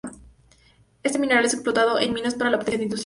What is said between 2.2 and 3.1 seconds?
para la obtención industrial de litio.